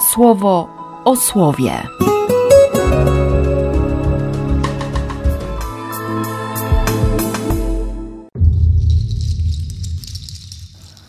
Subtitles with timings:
[0.00, 0.68] słowo
[1.04, 1.72] o słowie.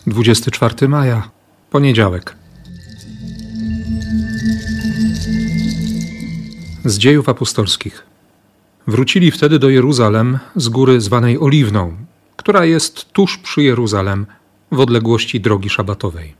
[0.06, 1.30] Dwudziesty czwarty maja,
[1.70, 2.36] poniedziałek.
[6.84, 8.06] Z dziejów apostolskich.
[8.86, 11.96] Wrócili wtedy do Jeruzalem z góry zwanej Oliwną,
[12.36, 14.26] która jest tuż przy Jeruzalem,
[14.72, 16.39] w odległości drogi szabatowej.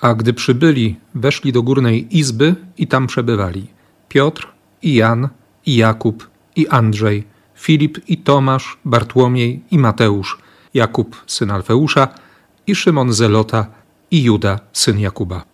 [0.00, 3.66] A gdy przybyli, weszli do górnej izby i tam przebywali
[4.08, 4.48] Piotr
[4.82, 5.28] i Jan
[5.66, 10.38] i Jakub i Andrzej, Filip i Tomasz, Bartłomiej i Mateusz,
[10.74, 12.08] Jakub syn Alfeusza
[12.66, 13.66] i Szymon Zelota
[14.10, 15.44] i Juda syn Jakuba.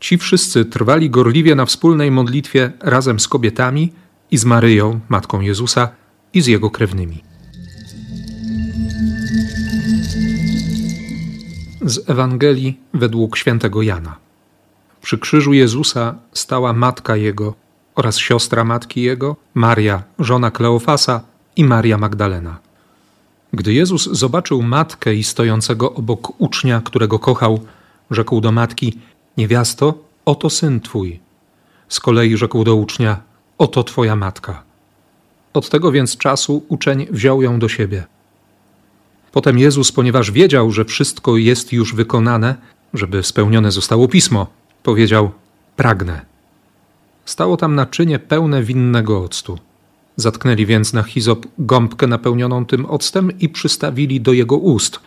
[0.00, 3.92] Ci wszyscy trwali gorliwie na wspólnej modlitwie razem z kobietami
[4.30, 5.88] i z Maryją, matką Jezusa,
[6.32, 7.22] i z jego krewnymi.
[11.88, 14.16] Z Ewangelii według świętego Jana.
[15.02, 17.54] Przy krzyżu Jezusa stała matka jego
[17.94, 21.20] oraz siostra matki jego, Maria, żona Kleofasa
[21.56, 22.58] i Maria Magdalena.
[23.52, 27.60] Gdy Jezus zobaczył matkę i stojącego obok ucznia, którego kochał,
[28.10, 28.98] rzekł do matki:
[29.36, 31.20] Niewiasto, oto syn twój.
[31.88, 33.20] Z kolei rzekł do ucznia:
[33.58, 34.62] Oto twoja matka.
[35.52, 38.17] Od tego więc czasu uczeń wziął ją do siebie.
[39.38, 42.56] Potem Jezus, ponieważ wiedział, że wszystko jest już wykonane,
[42.94, 44.46] żeby spełnione zostało pismo,
[44.82, 45.30] powiedział:
[45.76, 46.20] Pragnę.
[47.24, 49.58] Stało tam naczynie pełne winnego octu.
[50.16, 55.00] Zatknęli więc na hizop gąbkę napełnioną tym octem i przystawili do jego ust.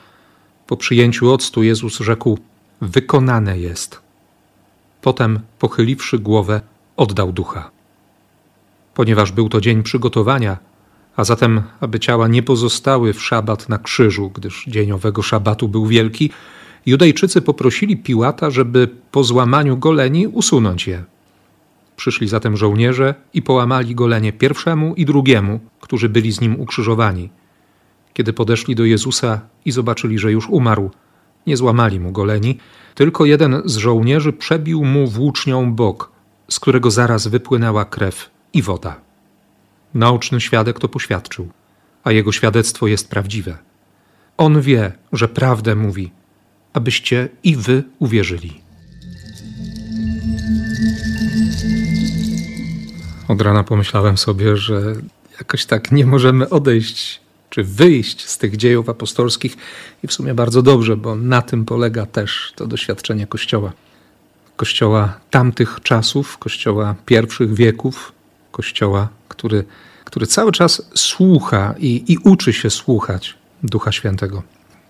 [0.68, 2.40] Po przyjęciu octu Jezus rzekł:
[2.82, 4.00] Wykonane jest.
[5.02, 6.62] Potem, pochyliwszy głowę,
[6.98, 7.72] oddał ducha.
[8.94, 10.58] Ponieważ był to dzień przygotowania,
[11.16, 15.86] a zatem, aby ciała nie pozostały w szabat na krzyżu, gdyż dzień owego szabatu był
[15.86, 16.30] wielki,
[16.86, 21.04] Judejczycy poprosili Piłata, żeby po złamaniu goleni usunąć je.
[21.96, 27.30] Przyszli zatem żołnierze i połamali golenie pierwszemu i drugiemu, którzy byli z nim ukrzyżowani.
[28.14, 30.92] Kiedy podeszli do Jezusa i zobaczyli, że już umarł,
[31.48, 32.58] nie złamali mu goleni,
[32.96, 36.12] tylko jeden z żołnierzy przebił mu włócznią bok,
[36.50, 39.11] z którego zaraz wypłynęła krew i woda.
[39.94, 41.50] Naoczny świadek to poświadczył,
[42.04, 43.58] a jego świadectwo jest prawdziwe.
[44.38, 46.12] On wie, że prawdę mówi,
[46.74, 48.62] abyście i wy uwierzyli.
[53.28, 54.82] Od rana pomyślałem sobie, że
[55.40, 59.58] jakoś tak nie możemy odejść czy wyjść z tych dziejów apostolskich
[60.04, 63.72] i w sumie bardzo dobrze, bo na tym polega też to doświadczenie Kościoła.
[64.56, 68.12] Kościoła tamtych czasów, Kościoła pierwszych wieków,
[68.52, 69.64] Kościoła, który,
[70.06, 74.44] który cały czas słucha i, i uczy się słuchać Ducha Świętego.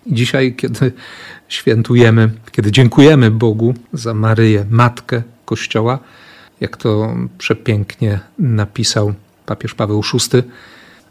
[0.06, 0.92] Dzisiaj, kiedy
[1.48, 5.98] świętujemy, kiedy dziękujemy Bogu za Maryję, Matkę Kościoła,
[6.60, 9.14] jak to przepięknie napisał
[9.46, 10.42] papież Paweł VI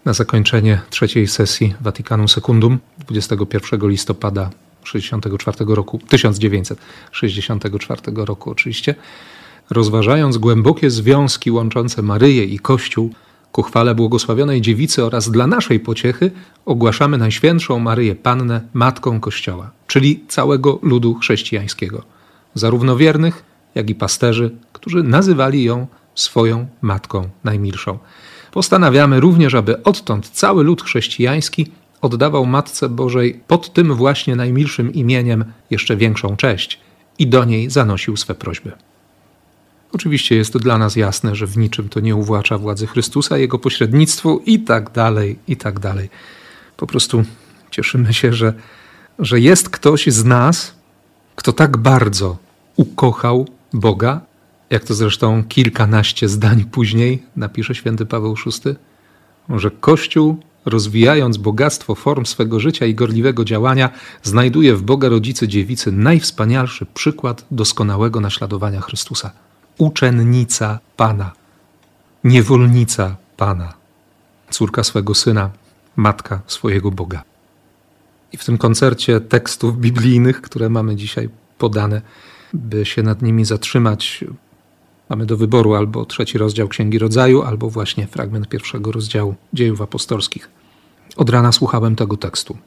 [0.05, 4.49] na zakończenie trzeciej sesji Vaticanum Secundum 21 listopada
[4.83, 8.95] 64 roku, 1964 roku oczywiście,
[9.71, 13.11] rozważając głębokie związki łączące Maryję i Kościół
[13.51, 16.31] ku chwale błogosławionej dziewicy oraz dla naszej pociechy
[16.65, 22.03] ogłaszamy Najświętszą Maryję Pannę Matką Kościoła, czyli całego ludu chrześcijańskiego,
[22.53, 23.43] zarówno wiernych,
[23.75, 27.99] jak i pasterzy, którzy nazywali ją swoją Matką Najmilszą.
[28.51, 31.71] Postanawiamy również, aby odtąd cały lud chrześcijański
[32.01, 36.79] oddawał Matce Bożej pod tym właśnie najmilszym imieniem jeszcze większą cześć
[37.19, 38.71] i do niej zanosił swe prośby.
[39.93, 43.59] Oczywiście jest to dla nas jasne, że w niczym to nie uwłacza władzy Chrystusa, jego
[43.59, 46.09] pośrednictwu i tak dalej, i tak dalej.
[46.77, 47.23] Po prostu
[47.71, 48.53] cieszymy się, że,
[49.19, 50.75] że jest ktoś z nas,
[51.35, 52.37] kto tak bardzo
[52.75, 54.21] ukochał Boga,
[54.69, 58.75] jak to zresztą kilkanaście zdań później napisze święty Paweł VI,
[59.49, 63.89] że Kościół, rozwijając bogactwo form swego życia i gorliwego działania,
[64.23, 69.31] znajduje w Boga Rodzicy Dziewicy najwspanialszy przykład doskonałego naśladowania Chrystusa.
[69.77, 71.31] Uczennica Pana,
[72.23, 73.73] niewolnica Pana,
[74.49, 75.49] córka swego syna,
[75.95, 77.23] matka swojego Boga.
[78.31, 82.01] I w tym koncercie tekstów biblijnych, które mamy dzisiaj podane,
[82.53, 84.25] by się nad nimi zatrzymać,
[85.11, 90.49] Mamy do wyboru albo trzeci rozdział Księgi Rodzaju, albo właśnie fragment pierwszego rozdziału Dziejów Apostolskich.
[91.17, 92.57] Od rana słuchałem tego tekstu.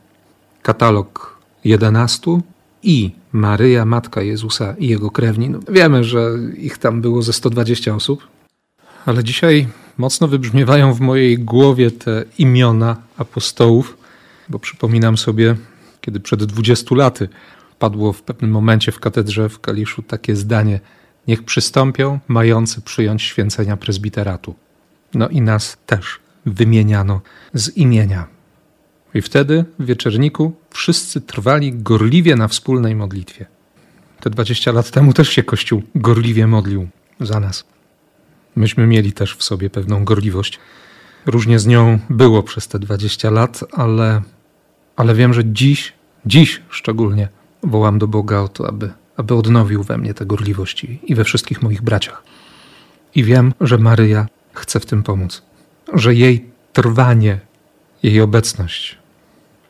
[0.63, 2.43] Katalog jedenastu
[2.85, 5.51] i Maryja, matka Jezusa i jego krewni.
[5.51, 8.29] No, wiemy, że ich tam było ze 120 osób,
[9.07, 13.97] ale dzisiaj mocno wybrzmiewają w mojej głowie te imiona apostołów,
[14.49, 15.57] bo przypominam sobie,
[16.01, 17.29] kiedy przed 20 laty
[17.79, 20.81] padło w pewnym momencie w katedrze w Kaliszu takie zdanie–
[21.29, 24.55] niech przystąpią mający przyjąć święcenia prezbiteratu.
[25.15, 27.21] No i nas też wymieniano
[27.55, 28.34] z imienia.
[29.15, 33.47] I wtedy w wieczerniku wszyscy trwali gorliwie na wspólnej modlitwie.
[34.21, 36.89] Te 20 lat temu też się Kościół gorliwie modlił
[37.21, 37.65] za nas.
[38.57, 40.59] Myśmy mieli też w sobie pewną gorliwość.
[41.27, 44.23] Różnie z nią było przez te 20 lat, ale,
[44.97, 45.93] ale wiem, że dziś,
[46.27, 47.29] dziś szczególnie
[47.63, 51.63] wołam do Boga o to, aby, aby odnowił we mnie tę gorliwość i we wszystkich
[51.63, 52.23] moich braciach.
[53.15, 55.43] I wiem, że Maryja chce w tym pomóc,
[55.93, 57.41] że jej trwanie,
[58.03, 58.99] jej obecność,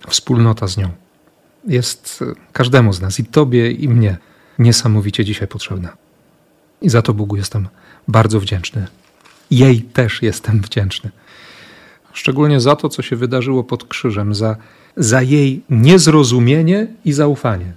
[0.09, 0.91] wspólnota z nią
[1.67, 4.17] jest każdemu z nas, i Tobie, i mnie,
[4.59, 5.97] niesamowicie dzisiaj potrzebna.
[6.83, 7.69] I za to Bogu jestem
[8.09, 8.87] bardzo wdzięczny.
[9.51, 11.11] Jej też jestem wdzięczny.
[12.13, 14.57] Szczególnie za to, co się wydarzyło pod krzyżem, za,
[14.97, 17.73] za jej niezrozumienie i zaufanie.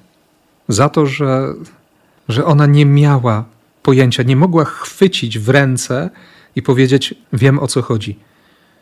[0.67, 1.53] Za to, że,
[2.29, 3.45] że ona nie miała
[3.83, 6.09] pojęcia, nie mogła chwycić w ręce
[6.55, 8.19] i powiedzieć: Wiem o co chodzi.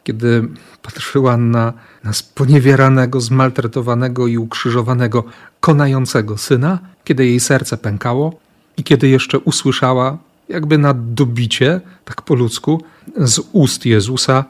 [0.06, 0.48] Kiedy
[0.82, 1.74] patrzyła na,
[2.04, 5.24] na sponiewieranego, zmaltretowanego i ukrzyżowanego,
[5.60, 8.40] konającego syna, kiedy jej serce pękało
[8.78, 10.18] i kiedy jeszcze usłyszała
[10.50, 12.82] jakby na dobicie, tak po ludzku,
[13.18, 14.46] z ust Jezusa: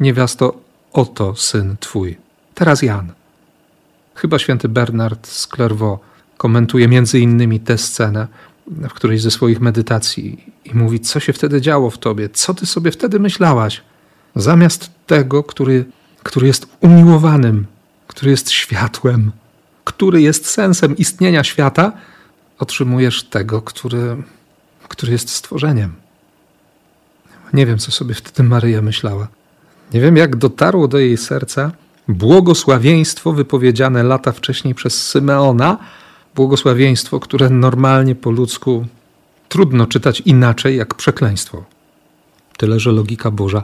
[0.00, 0.54] Niewiasto,
[0.92, 2.16] oto syn twój.
[2.54, 3.12] Teraz Jan.
[4.14, 6.04] Chyba święty Bernard z Clairvaux
[6.36, 8.28] komentuje między innymi tę scenę
[8.66, 12.66] w którejś ze swoich medytacji i mówi, co się wtedy działo w tobie, co ty
[12.66, 13.82] sobie wtedy myślałaś.
[14.36, 15.84] Zamiast tego, który,
[16.22, 17.66] który jest umiłowanym,
[18.06, 19.32] który jest światłem,
[19.84, 21.92] który jest sensem istnienia świata,
[22.58, 24.16] otrzymujesz tego, który
[24.92, 25.92] który jest stworzeniem.
[27.52, 29.28] Nie wiem, co sobie wtedy Maryja myślała.
[29.94, 31.70] Nie wiem, jak dotarło do jej serca
[32.08, 35.78] błogosławieństwo wypowiedziane lata wcześniej przez Symeona,
[36.34, 38.86] błogosławieństwo, które normalnie po ludzku
[39.48, 41.64] trudno czytać inaczej jak przekleństwo.
[42.56, 43.62] Tyle, że logika Boża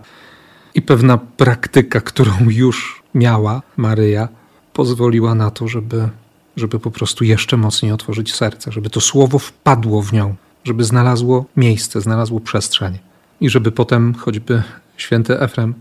[0.75, 4.29] i pewna praktyka, którą już miała Maryja,
[4.73, 6.09] pozwoliła na to, żeby,
[6.57, 10.37] żeby po prostu jeszcze mocniej otworzyć serce, żeby to słowo wpadło w nią
[10.69, 12.99] żeby znalazło miejsce, znalazło przestrzeń.
[13.41, 14.63] I żeby potem choćby
[14.97, 15.75] święty Efrem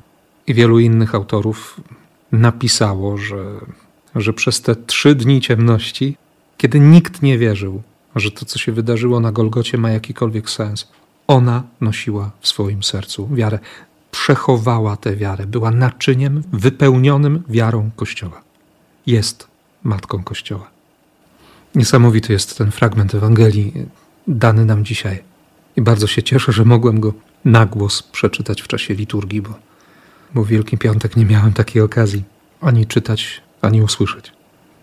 [0.48, 1.82] i wielu innych autorów
[2.32, 3.46] napisało, że,
[4.16, 6.18] że przez te trzy dni ciemności,
[6.58, 7.82] kiedy nikt nie wierzył,
[8.16, 10.88] że to, co się wydarzyło na Golgocie, ma jakikolwiek sens,
[11.28, 13.60] ona nosiła w swoim sercu wiarę,
[14.18, 18.42] przechowała tę wiarę, była naczyniem wypełnionym wiarą Kościoła.
[19.06, 19.48] Jest
[19.84, 20.70] matką Kościoła.
[21.76, 23.74] Niesamowity jest ten fragment Ewangelii,
[24.28, 25.24] dany nam dzisiaj.
[25.76, 27.14] I bardzo się cieszę, że mogłem go
[27.46, 29.54] na głos przeczytać w czasie liturgii, bo,
[30.34, 32.24] bo w Wielki Piątek nie miałem takiej okazji
[32.62, 34.32] ani czytać, ani usłyszeć.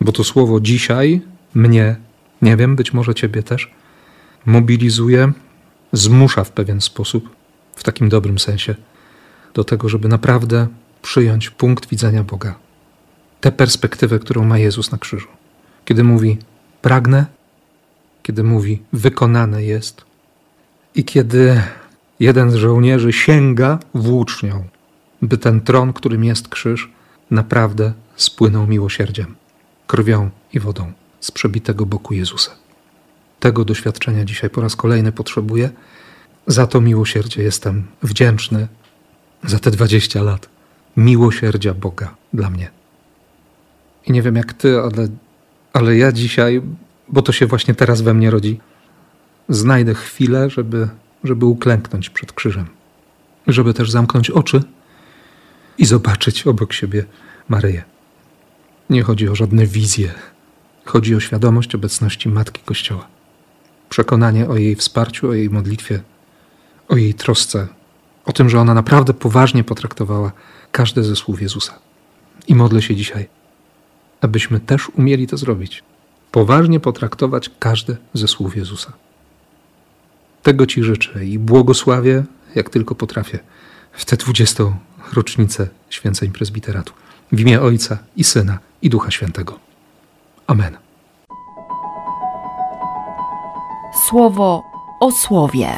[0.01, 1.21] Bo to słowo dzisiaj
[1.55, 1.97] mnie,
[2.43, 3.71] nie wiem, być może ciebie też,
[4.47, 5.33] mobilizuje,
[5.93, 7.29] zmusza w pewien sposób,
[7.77, 8.75] w takim dobrym sensie,
[9.55, 10.67] do tego, żeby naprawdę
[11.03, 12.55] przyjąć punkt widzenia Boga.
[13.41, 15.29] Tę perspektywę, którą ma Jezus na krzyżu.
[15.85, 16.39] Kiedy mówi:
[16.83, 17.27] Pragnę,
[18.23, 20.05] kiedy mówi wykonane jest
[20.95, 21.63] i kiedy
[22.21, 24.65] jeden z żołnierzy sięga włócznią,
[25.23, 26.91] by ten tron, którym jest krzyż,
[27.31, 29.35] naprawdę spłynął miłosierdziem,
[29.87, 32.51] krwią i wodą z przebitego boku Jezusa.
[33.41, 35.71] Tego doświadczenia dzisiaj po raz kolejny potrzebuję.
[36.47, 38.69] Za to miłosierdzie jestem wdzięczny
[39.47, 40.49] za te 20 lat
[40.97, 42.71] miłosierdzia Boga dla mnie.
[44.07, 45.09] I nie wiem jak ty, ale,
[45.73, 46.63] ale ja dzisiaj
[47.09, 48.61] bo to się właśnie teraz we mnie rodzi.
[49.49, 50.89] Znajdę chwilę, żeby,
[51.25, 52.67] żeby uklęknąć przed krzyżem,
[53.47, 54.63] żeby też zamknąć oczy
[55.79, 57.05] i zobaczyć obok siebie
[57.49, 57.85] Maryję.
[58.91, 60.13] Nie chodzi o żadne wizje,
[60.85, 63.09] chodzi o świadomość obecności Matki Kościoła,
[63.89, 66.03] przekonanie o jej wsparciu, o jej modlitwie,
[66.89, 67.69] o jej trosce,
[68.25, 70.33] o tym, że ona naprawdę poważnie potraktowała
[70.73, 71.79] każde ze słów Jezusa.
[72.49, 73.29] I modlę się dzisiaj,
[74.21, 75.83] abyśmy też umieli to zrobić
[76.35, 78.93] poważnie potraktować każde ze słów Jezusa.
[80.43, 83.39] Tego Ci życzę i błogosławię, jak tylko potrafię,
[83.93, 84.75] w tę dwudziestą
[85.13, 86.93] rocznicę święceń prezbiteratu.
[87.33, 89.59] W imię Ojca i Syna i Ducha Świętego.
[90.47, 90.77] Amen.
[94.09, 94.63] Słowo
[95.01, 95.69] o słowie.